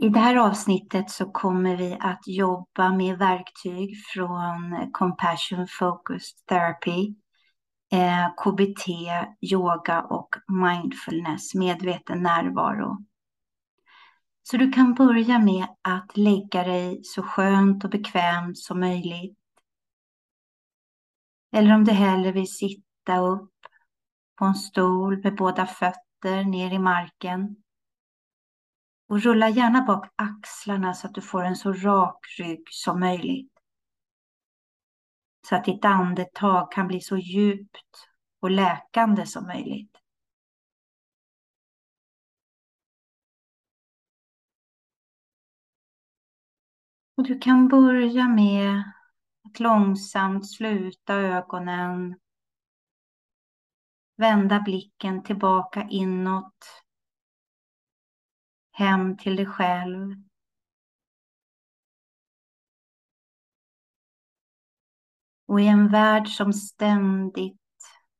I 0.00 0.08
det 0.08 0.18
här 0.18 0.36
avsnittet 0.36 1.10
så 1.10 1.30
kommer 1.30 1.76
vi 1.76 1.96
att 2.00 2.20
jobba 2.26 2.92
med 2.92 3.18
verktyg 3.18 3.96
från 4.14 4.90
Compassion 4.92 5.66
Focused 5.68 6.46
Therapy, 6.46 7.14
eh, 7.92 8.28
KBT, 8.36 8.86
yoga 9.40 10.02
och 10.02 10.28
mindfulness, 10.48 11.54
medveten 11.54 12.22
närvaro. 12.22 13.04
Så 14.42 14.56
du 14.56 14.72
kan 14.72 14.94
börja 14.94 15.38
med 15.38 15.66
att 15.82 16.16
lägga 16.16 16.64
dig 16.64 17.00
så 17.04 17.22
skönt 17.22 17.84
och 17.84 17.90
bekvämt 17.90 18.58
som 18.58 18.80
möjligt. 18.80 19.38
Eller 21.52 21.74
om 21.74 21.84
du 21.84 21.92
hellre 21.92 22.32
vill 22.32 22.52
sitta 22.52 23.18
upp 23.18 23.54
på 24.38 24.44
en 24.44 24.54
stol 24.54 25.22
med 25.22 25.36
båda 25.36 25.66
fötter 25.66 26.44
ner 26.44 26.72
i 26.72 26.78
marken 26.78 27.56
och 29.08 29.22
rulla 29.22 29.48
gärna 29.48 29.82
bak 29.82 30.12
axlarna 30.16 30.94
så 30.94 31.06
att 31.06 31.14
du 31.14 31.20
får 31.20 31.44
en 31.44 31.56
så 31.56 31.72
rak 31.72 32.26
rygg 32.38 32.62
som 32.70 33.00
möjligt. 33.00 33.52
Så 35.48 35.56
att 35.56 35.64
ditt 35.64 35.84
andetag 35.84 36.72
kan 36.72 36.86
bli 36.86 37.00
så 37.00 37.16
djupt 37.16 38.08
och 38.40 38.50
läkande 38.50 39.26
som 39.26 39.46
möjligt. 39.46 39.96
Och 47.16 47.24
du 47.24 47.38
kan 47.38 47.68
börja 47.68 48.28
med 48.28 48.82
att 49.44 49.60
långsamt 49.60 50.50
sluta 50.50 51.14
ögonen. 51.14 52.18
Vända 54.16 54.60
blicken 54.60 55.22
tillbaka 55.22 55.86
inåt 55.90 56.87
hem 58.78 59.16
till 59.16 59.36
dig 59.36 59.46
själv. 59.46 60.14
Och 65.46 65.60
i 65.60 65.66
en 65.66 65.88
värld 65.88 66.28
som 66.28 66.52
ständigt 66.52 67.60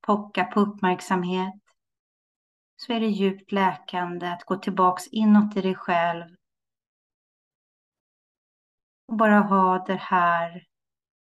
pockar 0.01 0.45
på 0.45 0.61
uppmärksamhet 0.61 1.63
så 2.77 2.93
är 2.93 3.01
det 3.01 3.07
djupt 3.07 3.53
läkande 3.53 4.27
att 4.27 4.45
gå 4.45 4.57
tillbaks 4.57 5.07
inåt 5.07 5.57
i 5.57 5.61
dig 5.61 5.75
själv 5.75 6.37
och 9.07 9.17
bara 9.17 9.41
ha 9.41 9.85
det 9.87 10.01
här 10.01 10.67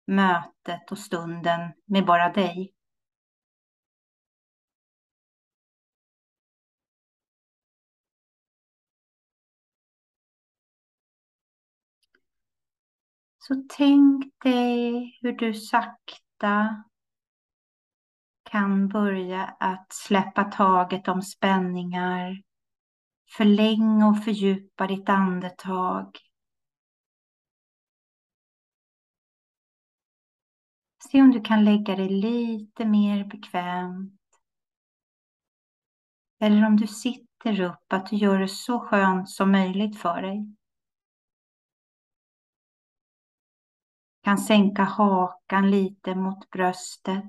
mötet 0.07 0.91
och 0.91 0.99
stunden 0.99 1.73
med 1.85 2.07
bara 2.07 2.33
dig. 2.33 2.78
Så 13.49 13.65
tänk 13.69 14.43
dig 14.43 15.19
hur 15.23 15.33
du 15.33 15.55
sakta 15.55 16.85
kan 18.43 18.89
börja 18.89 19.45
att 19.45 19.93
släppa 19.93 20.45
taget 20.45 21.09
om 21.09 21.23
spänningar. 21.23 22.43
Förläng 23.37 24.03
och 24.03 24.25
fördjupa 24.25 24.87
ditt 24.87 25.09
andetag. 25.09 26.19
Se 31.11 31.23
om 31.23 31.31
du 31.31 31.41
kan 31.41 31.65
lägga 31.65 31.97
dig 31.97 32.09
lite 32.09 32.85
mer 32.85 33.25
bekvämt. 33.25 34.21
Eller 36.41 36.67
om 36.67 36.77
du 36.77 36.87
sitter 36.87 37.61
upp, 37.61 37.93
att 37.93 38.11
du 38.11 38.17
gör 38.17 38.39
det 38.39 38.49
så 38.49 38.81
skönt 38.81 39.31
som 39.31 39.53
möjligt 39.53 40.01
för 40.01 40.23
dig. 40.23 40.58
Kan 44.29 44.39
sänka 44.39 44.83
hakan 44.83 45.71
lite 45.71 46.15
mot 46.15 46.51
bröstet. 46.51 47.25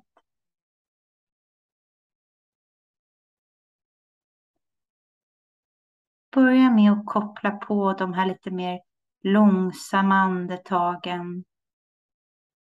Börja 6.31 6.69
med 6.69 6.91
att 6.91 7.05
koppla 7.05 7.51
på 7.51 7.93
de 7.93 8.13
här 8.13 8.25
lite 8.25 8.51
mer 8.51 8.79
långsamma 9.23 10.15
andetagen 10.15 11.43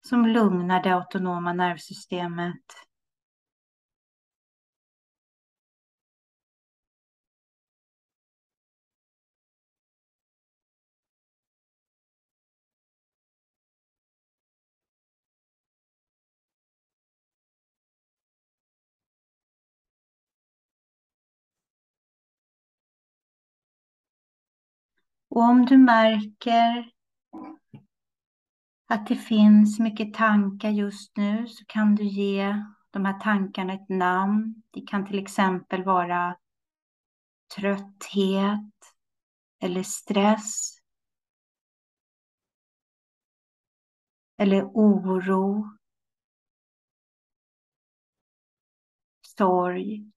som 0.08 0.26
lugnar 0.28 0.84
det 0.84 0.96
autonoma 0.96 1.54
nervsystemet. 1.54 2.89
Och 25.30 25.42
om 25.42 25.66
du 25.66 25.78
märker 25.78 26.92
att 28.88 29.08
det 29.08 29.16
finns 29.16 29.80
mycket 29.80 30.14
tankar 30.14 30.70
just 30.70 31.18
nu 31.18 31.48
så 31.48 31.66
kan 31.66 31.96
du 31.96 32.04
ge 32.04 32.64
de 32.92 33.06
här 33.06 33.20
tankarna 33.20 33.74
ett 33.74 33.90
namn. 33.90 34.64
Det 34.72 34.82
kan 34.82 35.08
till 35.08 35.20
exempel 35.20 35.84
vara 35.84 36.38
trötthet 37.56 38.74
eller 39.62 39.84
stress. 39.84 40.80
Eller 44.38 44.64
oro. 44.64 45.70
Sorg. 49.38 50.12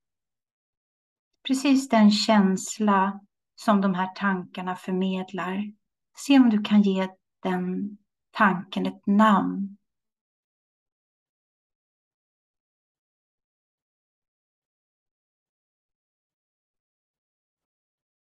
Precis 1.42 1.88
den 1.88 2.10
känsla 2.10 3.20
som 3.64 3.80
de 3.80 3.94
här 3.94 4.14
tankarna 4.14 4.76
förmedlar. 4.76 5.72
Se 6.16 6.38
om 6.38 6.50
du 6.50 6.62
kan 6.62 6.82
ge 6.82 7.08
den 7.42 7.98
tanken 8.30 8.86
ett 8.86 9.06
namn. 9.06 9.76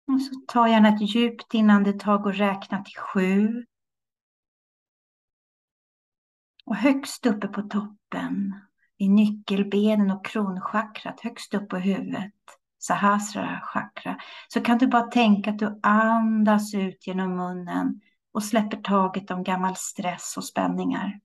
Och 0.06 0.22
så 0.22 0.34
ta 0.46 0.68
gärna 0.68 0.88
ett 0.88 1.14
djupt 1.14 1.54
inandetag 1.54 2.26
och 2.26 2.34
räkna 2.34 2.84
till 2.84 2.96
sju. 2.96 3.64
Och 6.64 6.76
högst 6.76 7.26
uppe 7.26 7.48
på 7.48 7.62
toppen, 7.62 8.60
i 8.96 9.08
nyckelbenen 9.08 10.10
och 10.10 10.24
kronchakrat, 10.24 11.20
högst 11.20 11.54
upp 11.54 11.68
på 11.68 11.76
huvudet, 11.76 12.59
Sahasrara 12.80 13.60
chakra, 13.62 14.16
så 14.48 14.60
kan 14.60 14.78
du 14.78 14.86
bara 14.86 15.02
tänka 15.02 15.50
att 15.50 15.58
du 15.58 15.80
andas 15.82 16.74
ut 16.74 17.06
genom 17.06 17.36
munnen 17.36 18.00
och 18.32 18.42
släpper 18.42 18.76
taget 18.76 19.30
om 19.30 19.42
gammal 19.42 19.76
stress 19.76 20.36
och 20.36 20.44
spänningar. 20.44 21.20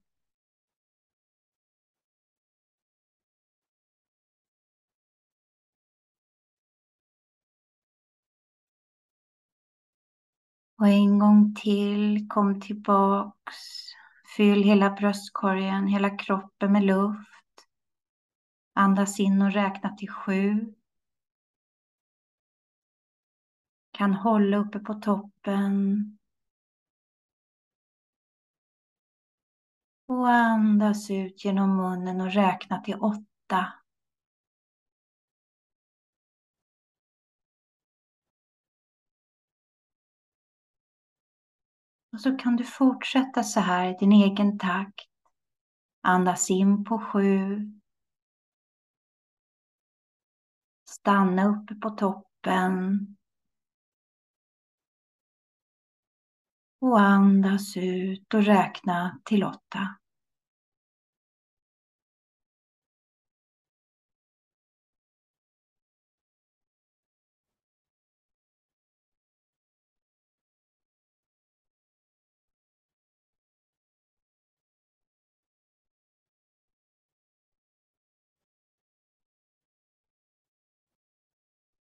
Och 10.78 10.88
en 10.88 11.20
gång 11.20 11.56
till, 11.56 12.26
kom 12.30 12.62
tillbaks. 12.62 13.56
Fyll 14.38 14.64
hela 14.64 14.90
bröstkorgen, 14.90 15.88
hela 15.88 16.18
kroppen 16.18 16.72
med 16.72 16.84
luft. 16.84 17.68
Andas 18.74 19.20
in 19.20 19.42
och 19.42 19.52
räkna 19.52 19.90
till 19.90 20.10
sju. 20.10 20.74
Kan 23.96 24.14
hålla 24.14 24.58
uppe 24.58 24.80
på 24.80 24.94
toppen. 24.94 26.18
Och 30.08 30.30
andas 30.30 31.12
ut 31.12 31.46
genom 31.46 31.78
munnen 31.78 32.22
och 32.22 32.32
räkna 32.32 32.82
till 32.82 32.96
åtta. 32.96 33.74
Och 42.14 42.22
så 42.22 42.38
kan 42.38 42.56
du 42.56 42.64
fortsätta 42.64 43.44
så 43.44 43.60
här 43.60 43.90
i 43.90 43.98
din 44.00 44.12
egen 44.12 44.60
takt. 44.60 45.10
Andas 46.02 46.50
in 46.50 46.84
på 46.86 47.00
sju. 47.00 47.72
Stanna 50.90 51.48
uppe 51.48 51.76
på 51.76 51.90
toppen. 51.90 53.16
Och 56.86 57.00
andas 57.00 57.78
ut 57.78 58.34
och 58.34 58.44
räkna 58.44 59.20
till 59.24 59.44
åtta. 59.44 59.96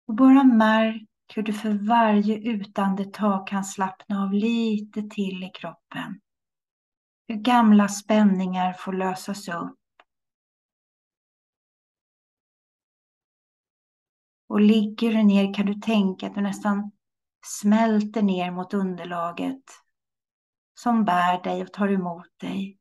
Och 0.08 0.14
bara 0.14 0.44
märk 0.44 1.05
hur 1.34 1.42
du 1.42 1.52
för 1.52 1.86
varje 1.86 2.38
utandetag 2.38 3.46
kan 3.46 3.64
slappna 3.64 4.22
av 4.22 4.32
lite 4.32 5.02
till 5.02 5.44
i 5.44 5.50
kroppen. 5.54 6.20
Hur 7.28 7.36
gamla 7.36 7.88
spänningar 7.88 8.72
får 8.72 8.92
lösas 8.92 9.48
upp. 9.48 9.78
Och 14.48 14.60
ligger 14.60 15.12
du 15.12 15.22
ner 15.22 15.54
kan 15.54 15.66
du 15.66 15.74
tänka 15.74 16.26
att 16.26 16.34
du 16.34 16.40
nästan 16.40 16.90
smälter 17.46 18.22
ner 18.22 18.50
mot 18.50 18.74
underlaget 18.74 19.64
som 20.74 21.04
bär 21.04 21.42
dig 21.42 21.62
och 21.62 21.72
tar 21.72 21.88
emot 21.88 22.38
dig. 22.40 22.78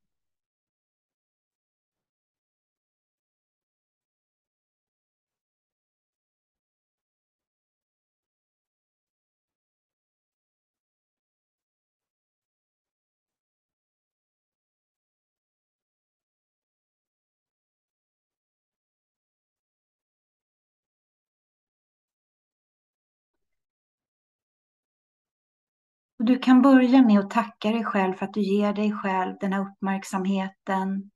Och 26.19 26.25
du 26.25 26.39
kan 26.39 26.61
börja 26.61 27.01
med 27.01 27.19
att 27.19 27.29
tacka 27.29 27.71
dig 27.71 27.83
själv 27.83 28.13
för 28.13 28.25
att 28.25 28.33
du 28.33 28.41
ger 28.41 28.73
dig 28.73 28.91
själv 28.91 29.35
den 29.39 29.53
här 29.53 29.61
uppmärksamheten. 29.61 31.11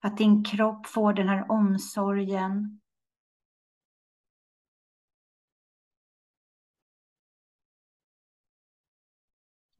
Att 0.00 0.16
din 0.16 0.44
kropp 0.44 0.86
får 0.86 1.12
den 1.12 1.28
här 1.28 1.50
omsorgen. 1.50 2.80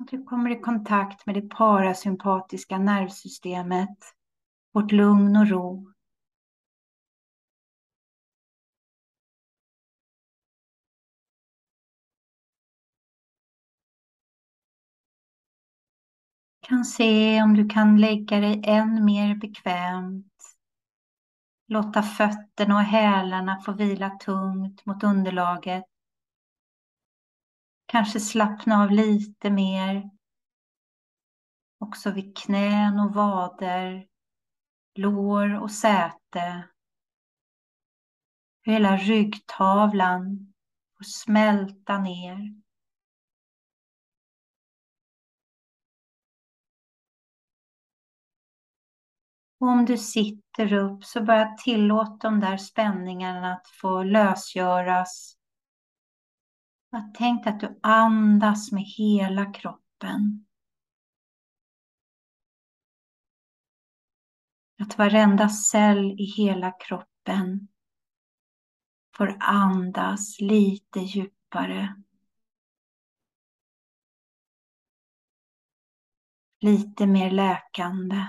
Att 0.01 0.09
du 0.09 0.25
kommer 0.25 0.51
i 0.51 0.61
kontakt 0.61 1.27
med 1.27 1.35
det 1.35 1.49
parasympatiska 1.49 2.79
nervsystemet, 2.79 3.99
vårt 4.73 4.93
lugn 4.93 5.37
och 5.37 5.49
ro. 5.49 5.93
Kan 16.69 16.85
se 16.85 17.43
om 17.43 17.55
du 17.55 17.69
kan 17.69 18.01
lägga 18.01 18.41
dig 18.41 18.63
än 18.65 19.05
mer 19.05 19.35
bekvämt. 19.35 20.33
Låta 21.69 22.03
fötterna 22.03 22.75
och 22.75 22.83
hälarna 22.83 23.61
få 23.61 23.73
vila 23.73 24.11
tungt 24.11 24.87
mot 24.87 25.05
underlaget. 25.05 25.85
Kanske 27.87 28.21
slappna 28.21 28.83
av 28.83 28.91
lite 28.91 29.51
mer. 29.51 30.11
Också 31.79 32.11
vid 32.11 32.37
knän 32.37 33.01
och 33.01 33.15
vader, 33.15 34.07
lår 34.95 35.61
och 35.61 35.71
säte. 35.71 36.69
Hela 38.63 38.97
ryggtavlan 38.97 40.53
får 40.97 41.05
smälta 41.05 41.99
ner. 41.99 42.68
Och 49.61 49.69
om 49.69 49.85
du 49.85 49.99
sitter 49.99 50.73
upp 50.73 51.05
så 51.05 51.23
bara 51.25 51.57
tillåt 51.57 52.21
de 52.21 52.41
där 52.41 52.57
spänningarna 52.57 53.53
att 53.53 53.69
få 53.69 54.03
lösgöras. 54.03 55.37
Tänk 57.15 57.47
att 57.47 57.61
du 57.61 57.79
andas 57.83 58.73
med 58.73 58.83
hela 58.83 59.53
kroppen. 59.53 60.47
Att 64.81 64.99
varenda 64.99 65.49
cell 65.49 66.21
i 66.21 66.25
hela 66.25 66.73
kroppen 66.73 67.69
får 69.17 69.37
andas 69.41 70.41
lite 70.41 71.01
djupare. 71.01 72.03
Lite 76.61 77.07
mer 77.07 77.31
läkande. 77.31 78.27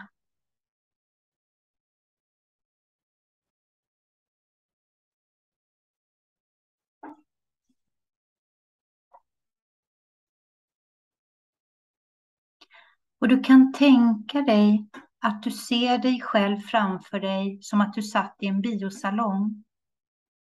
Och 13.20 13.28
du 13.28 13.44
kan 13.44 13.74
tänka 13.74 14.42
dig 14.42 14.90
att 15.20 15.44
du 15.44 15.52
ser 15.52 15.98
dig 15.98 16.22
själv 16.22 16.58
framför 16.60 17.20
dig 17.20 17.60
som 17.62 17.82
att 17.82 17.94
du 17.94 18.02
satt 18.02 18.36
i 18.40 18.48
en 18.48 18.62
biosalong 18.62 19.64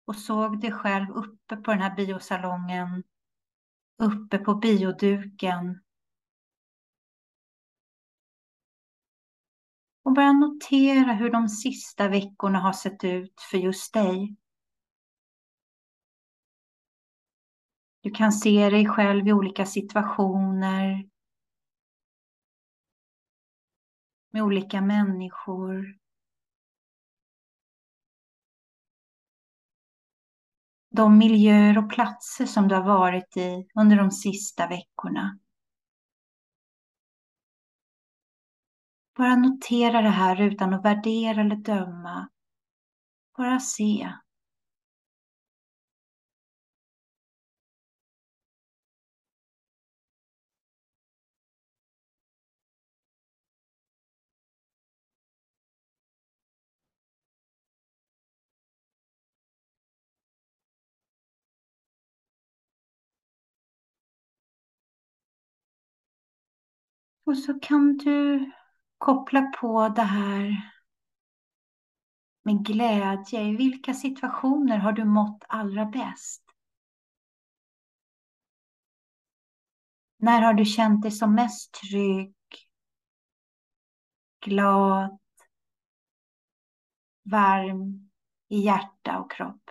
och 0.05 0.15
såg 0.15 0.61
dig 0.61 0.71
själv 0.71 1.09
uppe 1.09 1.55
på 1.55 1.71
den 1.71 1.81
här 1.81 1.95
biosalongen, 1.95 3.03
uppe 3.97 4.37
på 4.37 4.55
bioduken. 4.55 5.81
Och 10.03 10.13
bara 10.13 10.31
notera 10.31 11.13
hur 11.13 11.29
de 11.29 11.49
sista 11.49 12.07
veckorna 12.07 12.59
har 12.59 12.73
sett 12.73 13.03
ut 13.03 13.41
för 13.51 13.57
just 13.57 13.93
dig. 13.93 14.35
Du 18.01 18.11
kan 18.11 18.31
se 18.31 18.69
dig 18.69 18.87
själv 18.87 19.27
i 19.27 19.33
olika 19.33 19.65
situationer, 19.65 21.09
med 24.33 24.43
olika 24.43 24.81
människor. 24.81 25.97
De 30.89 31.17
miljöer 31.17 31.77
och 31.77 31.89
platser 31.89 32.45
som 32.45 32.67
du 32.67 32.75
har 32.75 32.83
varit 32.83 33.37
i 33.37 33.67
under 33.75 33.97
de 33.97 34.11
sista 34.11 34.67
veckorna. 34.67 35.39
Bara 39.17 39.35
notera 39.35 40.01
det 40.01 40.09
här 40.09 40.41
utan 40.41 40.73
att 40.73 40.85
värdera 40.85 41.41
eller 41.41 41.55
döma. 41.55 42.29
Bara 43.37 43.59
se. 43.59 44.13
Och 67.23 67.37
så 67.37 67.59
kan 67.59 67.97
du 67.97 68.51
koppla 68.97 69.41
på 69.41 69.89
det 69.89 70.01
här 70.01 70.73
med 72.43 72.65
glädje. 72.65 73.41
I 73.41 73.55
vilka 73.55 73.93
situationer 73.93 74.77
har 74.77 74.91
du 74.91 75.05
mått 75.05 75.43
allra 75.47 75.85
bäst? 75.85 76.43
När 80.17 80.41
har 80.41 80.53
du 80.53 80.65
känt 80.65 81.01
dig 81.01 81.11
som 81.11 81.35
mest 81.35 81.73
trygg, 81.73 82.35
glad, 84.45 85.19
varm 87.23 88.09
i 88.47 88.59
hjärta 88.59 89.19
och 89.19 89.31
kropp? 89.31 89.62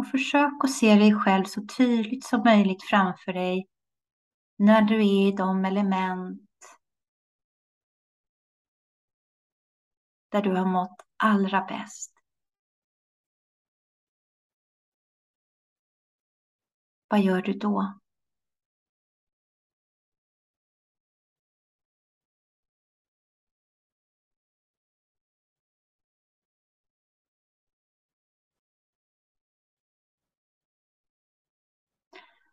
Och 0.00 0.06
försök 0.06 0.64
att 0.64 0.72
se 0.72 0.94
dig 0.94 1.14
själv 1.14 1.44
så 1.44 1.66
tydligt 1.76 2.24
som 2.24 2.42
möjligt 2.44 2.82
framför 2.82 3.32
dig 3.32 3.68
när 4.56 4.82
du 4.82 4.94
är 4.94 5.28
i 5.28 5.32
de 5.32 5.64
element 5.64 6.42
där 10.28 10.42
du 10.42 10.56
har 10.56 10.66
mått 10.66 10.96
allra 11.16 11.60
bäst. 11.60 12.12
Vad 17.08 17.20
gör 17.20 17.42
du 17.42 17.52
då? 17.52 17.99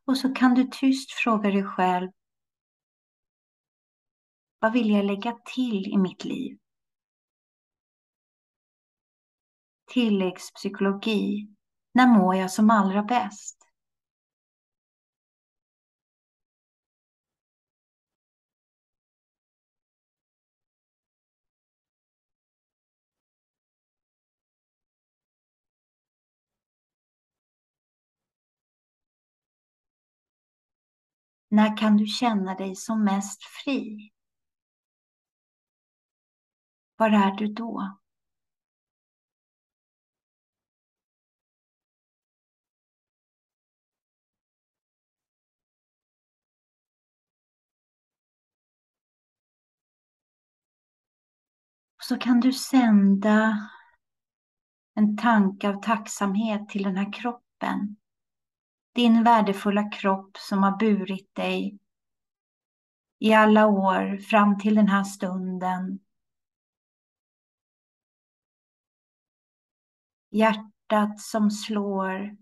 Och 0.08 0.18
så 0.18 0.34
kan 0.34 0.54
du 0.54 0.64
tyst 0.72 1.12
fråga 1.12 1.52
dig 1.52 1.64
själv, 1.64 2.12
vad 4.60 4.74
vill 4.74 4.90
jag 4.90 5.06
lägga 5.06 5.38
till 5.56 5.88
i 5.88 5.98
mitt 5.98 6.26
liv? 6.26 6.58
Tilläggspsykologi, 9.92 11.48
när 11.94 12.08
mår 12.08 12.36
jag 12.36 12.52
som 12.52 12.70
allra 12.70 13.04
bäst? 13.04 13.57
När 31.50 31.78
kan 31.78 31.98
du 31.98 32.06
känna 32.06 32.56
dig 32.56 32.76
som 32.76 33.04
mest 33.04 33.44
fri? 33.44 34.12
Var 36.96 37.10
är 37.10 37.32
du 37.32 37.48
då? 37.48 37.98
Så 52.04 52.18
kan 52.18 52.40
du 52.40 52.54
sända 52.54 53.70
en 54.96 55.18
tanke 55.18 55.70
av 55.70 55.84
tacksamhet 55.84 56.70
till 56.70 56.84
den 56.84 56.98
här 56.98 57.14
kroppen. 57.14 57.96
Din 58.98 59.24
värdefulla 59.24 59.90
kropp 59.90 60.38
som 60.38 60.64
har 60.64 60.78
burit 60.78 61.36
dig 61.36 61.80
i 63.20 63.34
alla 63.34 63.68
år 63.68 64.18
fram 64.18 64.60
till 64.60 64.76
den 64.76 64.88
här 64.88 65.04
stunden. 65.04 66.00
Hjärtat 70.30 71.20
som 71.20 71.52
slår. 71.52 72.38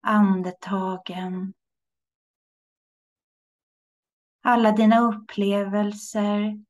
Andetagen. 0.00 1.54
Alla 4.42 4.72
dina 4.72 5.00
upplevelser. 5.00 6.64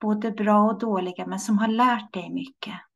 Både 0.00 0.30
bra 0.30 0.70
och 0.70 0.78
dåliga, 0.78 1.26
men 1.26 1.40
som 1.40 1.58
har 1.58 1.68
lärt 1.68 2.12
dig 2.12 2.30
mycket. 2.30 2.87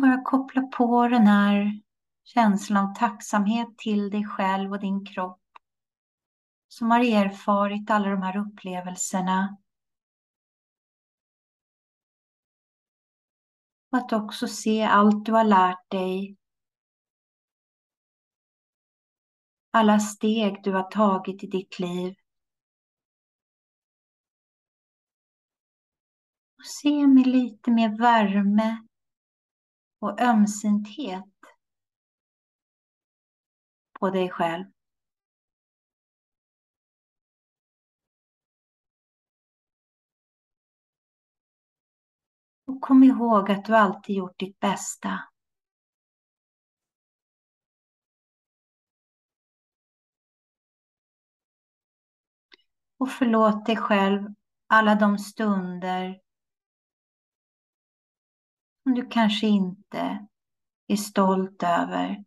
Bara 0.00 0.22
koppla 0.22 0.62
på 0.62 1.08
den 1.08 1.26
här 1.26 1.80
känslan 2.24 2.90
av 2.90 2.94
tacksamhet 2.94 3.78
till 3.78 4.10
dig 4.10 4.24
själv 4.24 4.72
och 4.72 4.80
din 4.80 5.06
kropp 5.06 5.42
som 6.68 6.90
har 6.90 7.00
erfarit 7.00 7.90
alla 7.90 8.08
de 8.08 8.22
här 8.22 8.36
upplevelserna. 8.36 9.56
Och 13.90 13.98
att 13.98 14.12
också 14.12 14.48
se 14.48 14.82
allt 14.82 15.24
du 15.24 15.32
har 15.32 15.44
lärt 15.44 15.90
dig. 15.90 16.36
Alla 19.70 20.00
steg 20.00 20.62
du 20.62 20.72
har 20.72 20.90
tagit 20.90 21.44
i 21.44 21.46
ditt 21.46 21.78
liv. 21.78 22.14
Och 26.58 26.66
se 26.66 27.06
med 27.06 27.26
lite 27.26 27.70
mer 27.70 27.98
värme 27.98 28.86
och 29.98 30.20
ömsinthet 30.20 31.24
på 34.00 34.10
dig 34.10 34.30
själv. 34.30 34.64
Och 42.66 42.80
kom 42.80 43.04
ihåg 43.04 43.50
att 43.50 43.64
du 43.64 43.76
alltid 43.76 44.16
gjort 44.16 44.38
ditt 44.38 44.60
bästa. 44.60 45.20
Och 52.98 53.10
förlåt 53.10 53.66
dig 53.66 53.76
själv 53.76 54.34
alla 54.66 54.94
de 54.94 55.18
stunder 55.18 56.20
som 58.86 58.94
du 58.94 59.08
kanske 59.08 59.46
inte 59.46 60.26
är 60.86 60.96
stolt 60.96 61.62
över. 61.62 62.24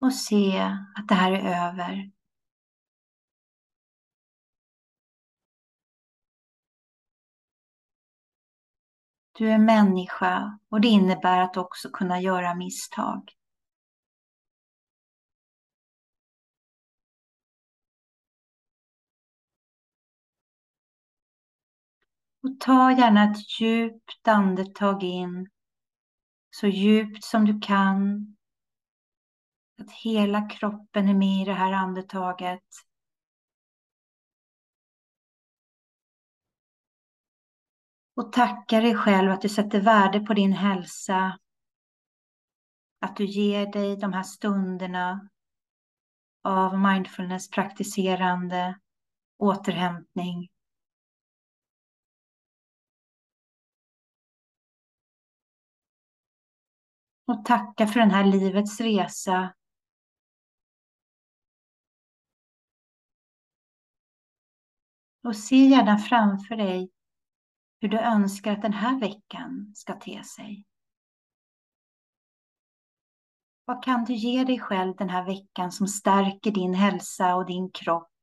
Och 0.00 0.14
se 0.14 0.58
att 0.94 1.08
det 1.08 1.14
här 1.14 1.32
är 1.32 1.68
över. 1.68 2.10
Du 9.32 9.50
är 9.50 9.58
människa 9.58 10.58
och 10.68 10.80
det 10.80 10.88
innebär 10.88 11.38
att 11.38 11.56
också 11.56 11.90
kunna 11.90 12.20
göra 12.20 12.54
misstag. 12.54 13.32
Och 22.44 22.60
ta 22.60 22.92
gärna 22.92 23.30
ett 23.30 23.60
djupt 23.60 24.28
andetag 24.28 25.02
in, 25.02 25.50
så 26.50 26.66
djupt 26.66 27.24
som 27.24 27.44
du 27.44 27.60
kan. 27.60 28.36
Att 29.80 29.90
hela 29.90 30.48
kroppen 30.48 31.08
är 31.08 31.14
med 31.14 31.42
i 31.42 31.44
det 31.44 31.52
här 31.52 31.72
andetaget. 31.72 32.62
Och 38.16 38.32
tacka 38.32 38.80
dig 38.80 38.94
själv 38.94 39.30
att 39.30 39.42
du 39.42 39.48
sätter 39.48 39.80
värde 39.80 40.20
på 40.20 40.34
din 40.34 40.52
hälsa. 40.52 41.38
Att 43.00 43.16
du 43.16 43.26
ger 43.26 43.72
dig 43.72 43.96
de 43.96 44.12
här 44.12 44.22
stunderna 44.22 45.28
av 46.42 46.78
mindfulness-praktiserande 46.78 48.78
återhämtning. 49.38 50.53
Och 57.26 57.44
tacka 57.44 57.86
för 57.86 58.00
den 58.00 58.10
här 58.10 58.24
livets 58.24 58.80
resa. 58.80 59.54
Och 65.24 65.36
se 65.36 65.56
gärna 65.56 65.98
framför 65.98 66.56
dig 66.56 66.90
hur 67.80 67.88
du 67.88 67.98
önskar 67.98 68.52
att 68.52 68.62
den 68.62 68.72
här 68.72 69.00
veckan 69.00 69.72
ska 69.74 69.94
te 69.94 70.24
sig. 70.24 70.64
Vad 73.64 73.84
kan 73.84 74.04
du 74.04 74.14
ge 74.14 74.44
dig 74.44 74.58
själv 74.58 74.96
den 74.96 75.08
här 75.08 75.24
veckan 75.24 75.72
som 75.72 75.86
stärker 75.86 76.50
din 76.50 76.74
hälsa 76.74 77.36
och 77.36 77.46
din 77.46 77.70
kropp? 77.70 78.13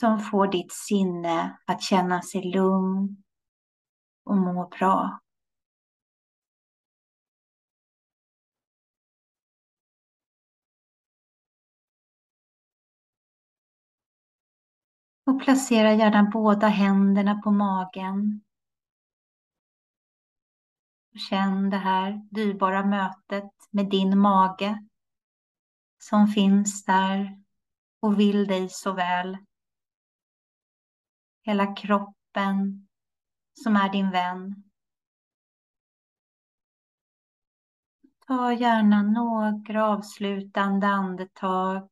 Som 0.00 0.20
får 0.20 0.46
ditt 0.46 0.72
sinne 0.72 1.58
att 1.66 1.82
känna 1.82 2.22
sig 2.22 2.52
lugn 2.52 3.22
och 4.24 4.36
må 4.36 4.68
bra. 4.68 5.20
Och 15.26 15.44
placera 15.44 15.94
gärna 15.94 16.30
båda 16.32 16.68
händerna 16.68 17.42
på 17.42 17.50
magen. 17.50 18.40
Känn 21.30 21.70
det 21.70 21.76
här 21.76 22.28
dyrbara 22.30 22.86
mötet 22.86 23.52
med 23.70 23.90
din 23.90 24.18
mage 24.18 24.86
som 25.98 26.28
finns 26.28 26.84
där 26.84 27.42
och 28.00 28.20
vill 28.20 28.46
dig 28.46 28.68
så 28.68 28.92
väl. 28.92 29.38
Hela 31.46 31.74
kroppen 31.74 32.88
som 33.54 33.76
är 33.76 33.92
din 33.92 34.10
vän. 34.10 34.64
Ta 38.26 38.52
gärna 38.52 39.02
några 39.02 39.86
avslutande 39.86 40.86
andetag 40.86 41.88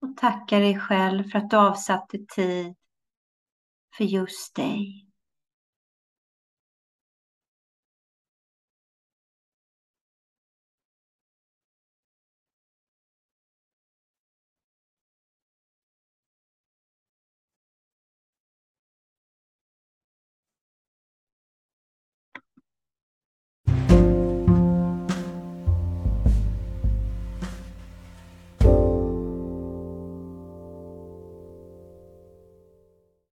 Och 0.00 0.16
tacka 0.16 0.58
dig 0.58 0.80
själv 0.80 1.24
för 1.24 1.38
att 1.38 1.50
du 1.50 1.56
avsatte 1.56 2.18
tid 2.18 2.74
för 3.96 4.04
just 4.04 4.54
dig. 4.54 5.13